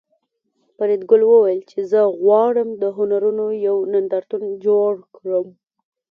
فریدګل 0.75 1.21
وویل 1.25 1.61
چې 1.71 1.79
زه 1.91 2.01
غواړم 2.21 2.69
د 2.81 2.83
هنرونو 2.97 3.45
یو 3.67 3.77
نندارتون 3.93 4.43
جوړ 4.65 4.91
کړم 5.15 5.47